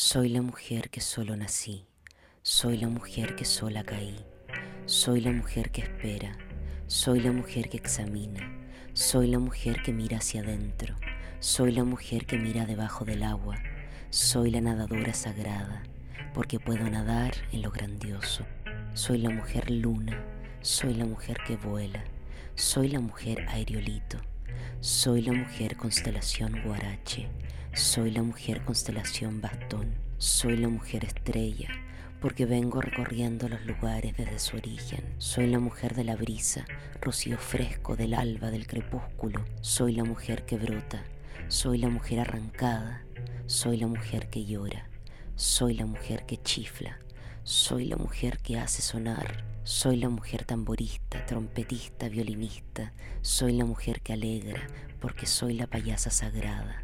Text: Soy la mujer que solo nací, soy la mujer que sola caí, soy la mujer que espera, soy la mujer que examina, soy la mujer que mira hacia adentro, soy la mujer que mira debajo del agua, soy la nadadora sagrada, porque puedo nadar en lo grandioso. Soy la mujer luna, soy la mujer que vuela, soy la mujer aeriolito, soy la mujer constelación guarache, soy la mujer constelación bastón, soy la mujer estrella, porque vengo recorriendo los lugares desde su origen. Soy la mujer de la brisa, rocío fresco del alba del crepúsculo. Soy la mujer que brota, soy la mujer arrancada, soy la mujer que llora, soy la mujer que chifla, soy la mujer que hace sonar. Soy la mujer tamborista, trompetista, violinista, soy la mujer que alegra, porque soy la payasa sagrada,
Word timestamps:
Soy 0.00 0.28
la 0.28 0.42
mujer 0.42 0.90
que 0.90 1.00
solo 1.00 1.36
nací, 1.36 1.84
soy 2.42 2.76
la 2.76 2.86
mujer 2.86 3.34
que 3.34 3.44
sola 3.44 3.82
caí, 3.82 4.24
soy 4.86 5.20
la 5.20 5.32
mujer 5.32 5.72
que 5.72 5.80
espera, 5.80 6.38
soy 6.86 7.18
la 7.18 7.32
mujer 7.32 7.68
que 7.68 7.78
examina, 7.78 8.48
soy 8.92 9.26
la 9.26 9.40
mujer 9.40 9.82
que 9.82 9.92
mira 9.92 10.18
hacia 10.18 10.42
adentro, 10.42 10.94
soy 11.40 11.72
la 11.72 11.82
mujer 11.82 12.26
que 12.26 12.38
mira 12.38 12.64
debajo 12.64 13.04
del 13.04 13.24
agua, 13.24 13.56
soy 14.10 14.52
la 14.52 14.60
nadadora 14.60 15.14
sagrada, 15.14 15.82
porque 16.32 16.60
puedo 16.60 16.88
nadar 16.88 17.34
en 17.50 17.62
lo 17.62 17.72
grandioso. 17.72 18.46
Soy 18.94 19.18
la 19.18 19.30
mujer 19.30 19.68
luna, 19.68 20.24
soy 20.60 20.94
la 20.94 21.06
mujer 21.06 21.38
que 21.44 21.56
vuela, 21.56 22.04
soy 22.54 22.86
la 22.86 23.00
mujer 23.00 23.46
aeriolito, 23.48 24.20
soy 24.80 25.22
la 25.22 25.32
mujer 25.32 25.76
constelación 25.76 26.62
guarache, 26.64 27.28
soy 27.74 28.10
la 28.10 28.22
mujer 28.22 28.64
constelación 28.64 29.40
bastón, 29.40 29.94
soy 30.18 30.56
la 30.56 30.68
mujer 30.68 31.04
estrella, 31.04 31.68
porque 32.20 32.46
vengo 32.46 32.80
recorriendo 32.80 33.48
los 33.48 33.64
lugares 33.64 34.16
desde 34.16 34.38
su 34.38 34.56
origen. 34.56 35.04
Soy 35.18 35.46
la 35.46 35.58
mujer 35.58 35.94
de 35.94 36.04
la 36.04 36.16
brisa, 36.16 36.64
rocío 37.00 37.38
fresco 37.38 37.96
del 37.96 38.14
alba 38.14 38.50
del 38.50 38.66
crepúsculo. 38.66 39.44
Soy 39.60 39.92
la 39.92 40.04
mujer 40.04 40.44
que 40.44 40.56
brota, 40.56 41.04
soy 41.48 41.78
la 41.78 41.88
mujer 41.88 42.20
arrancada, 42.20 43.02
soy 43.46 43.76
la 43.76 43.86
mujer 43.86 44.28
que 44.28 44.44
llora, 44.44 44.88
soy 45.36 45.74
la 45.74 45.86
mujer 45.86 46.26
que 46.26 46.42
chifla, 46.42 46.98
soy 47.48 47.86
la 47.86 47.96
mujer 47.96 48.40
que 48.40 48.58
hace 48.58 48.82
sonar. 48.82 49.42
Soy 49.64 49.96
la 49.96 50.10
mujer 50.10 50.44
tamborista, 50.44 51.24
trompetista, 51.24 52.10
violinista, 52.10 52.92
soy 53.22 53.54
la 53.54 53.64
mujer 53.64 54.02
que 54.02 54.12
alegra, 54.12 54.60
porque 55.00 55.24
soy 55.24 55.54
la 55.54 55.66
payasa 55.66 56.10
sagrada, 56.10 56.82